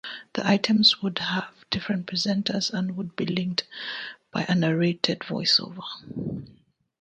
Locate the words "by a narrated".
4.31-5.19